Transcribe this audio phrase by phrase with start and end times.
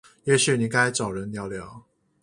[0.23, 1.83] 也許你該找人聊聊